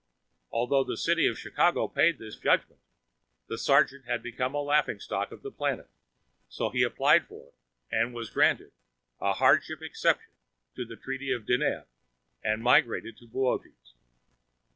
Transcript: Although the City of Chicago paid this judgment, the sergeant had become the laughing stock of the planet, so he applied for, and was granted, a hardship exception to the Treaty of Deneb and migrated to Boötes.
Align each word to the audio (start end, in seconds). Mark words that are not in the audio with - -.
Although 0.49 0.83
the 0.85 0.97
City 0.97 1.27
of 1.27 1.37
Chicago 1.37 1.87
paid 1.87 2.17
this 2.17 2.35
judgment, 2.35 2.81
the 3.45 3.57
sergeant 3.59 4.05
had 4.05 4.23
become 4.23 4.53
the 4.53 4.57
laughing 4.57 4.99
stock 4.99 5.31
of 5.31 5.43
the 5.43 5.51
planet, 5.51 5.91
so 6.49 6.71
he 6.71 6.81
applied 6.81 7.27
for, 7.27 7.53
and 7.91 8.11
was 8.11 8.31
granted, 8.31 8.71
a 9.19 9.33
hardship 9.33 9.83
exception 9.83 10.33
to 10.75 10.85
the 10.85 10.95
Treaty 10.95 11.31
of 11.31 11.45
Deneb 11.45 11.85
and 12.43 12.63
migrated 12.63 13.15
to 13.19 13.27
Boötes. 13.27 13.93